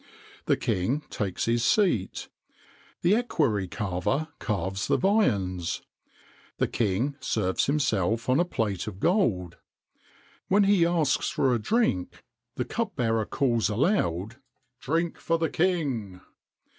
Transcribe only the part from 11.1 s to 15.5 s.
for drink, the cup bearer calls aloud: "Drink for